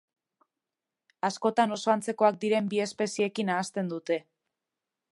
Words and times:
Askotan 1.29 1.77
oso 1.77 1.93
antzekoak 1.95 2.41
diren 2.47 2.73
bi 2.75 2.83
espeziekin 2.87 3.53
nahasten 3.55 3.97
dute. 3.97 4.23